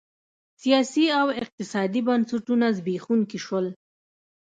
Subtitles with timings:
[0.61, 3.65] سیاسي او اقتصادي بنسټونه زبېښونکي شول